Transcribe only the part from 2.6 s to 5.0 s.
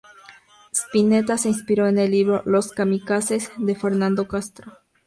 kamikazes" de Fernando Castro.